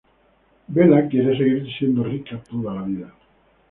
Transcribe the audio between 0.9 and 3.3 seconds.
quiere seguir siendo rica toda la vida.